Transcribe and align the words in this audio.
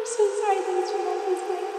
I'm 0.00 0.06
so 0.06 0.26
sorry 0.40 0.56
that 0.56 0.80
it's 0.80 0.92
turned 0.92 1.08
out 1.08 1.26
this 1.26 1.69